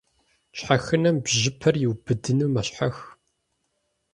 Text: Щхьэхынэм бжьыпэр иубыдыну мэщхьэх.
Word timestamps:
Щхьэхынэм 0.57 1.17
бжьыпэр 1.23 1.75
иубыдыну 1.83 2.51
мэщхьэх. 2.53 2.97